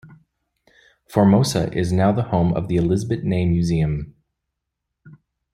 Formosa 1.05 1.71
is 1.77 1.91
now 1.93 2.11
the 2.11 2.23
home 2.23 2.53
of 2.53 2.67
the 2.67 2.75
Elisabet 2.75 3.23
Ney 3.23 3.45
Museum. 3.45 4.15